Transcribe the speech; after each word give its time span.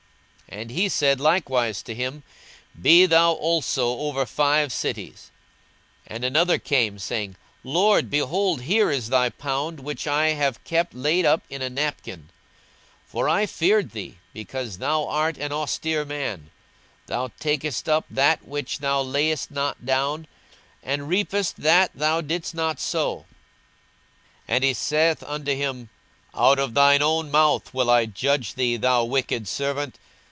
42:019:019 0.51 0.59
And 0.61 0.71
he 0.71 0.89
said 0.89 1.21
likewise 1.21 1.81
to 1.81 1.95
him, 1.95 2.23
Be 2.81 3.05
thou 3.05 3.31
also 3.31 3.91
over 3.99 4.25
five 4.25 4.73
cities. 4.73 5.31
42:019:020 6.07 6.13
And 6.15 6.25
another 6.25 6.57
came, 6.59 6.99
saying, 6.99 7.35
Lord, 7.63 8.09
behold, 8.09 8.63
here 8.63 8.91
is 8.91 9.07
thy 9.07 9.29
pound, 9.29 9.79
which 9.79 10.07
I 10.07 10.31
have 10.33 10.61
kept 10.65 10.93
laid 10.93 11.25
up 11.25 11.43
in 11.49 11.61
a 11.61 11.69
napkin: 11.69 12.27
42:019:021 13.05 13.07
For 13.07 13.29
I 13.29 13.45
feared 13.45 13.91
thee, 13.91 14.17
because 14.33 14.79
thou 14.79 15.07
art 15.07 15.37
an 15.37 15.53
austere 15.53 16.03
man: 16.03 16.49
thou 17.05 17.29
takest 17.39 17.87
up 17.87 18.03
that 18.09 18.41
thou 18.43 19.01
layedst 19.03 19.51
not 19.51 19.85
down, 19.85 20.27
and 20.83 21.07
reapest 21.07 21.55
that 21.59 21.91
thou 21.95 22.19
didst 22.19 22.53
not 22.53 22.77
sow. 22.81 23.19
42:019:022 24.49 24.49
And 24.49 24.63
he 24.65 24.73
saith 24.73 25.23
unto 25.23 25.55
him, 25.55 25.89
Out 26.35 26.59
of 26.59 26.73
thine 26.73 27.01
own 27.01 27.31
mouth 27.31 27.73
will 27.73 27.89
I 27.89 28.05
judge 28.05 28.55
thee, 28.55 28.75
thou 28.75 29.05
wicked 29.05 29.47
servant. 29.47 29.97